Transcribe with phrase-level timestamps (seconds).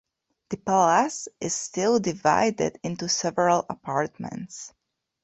[0.49, 4.73] The palace is still divided into several apartments.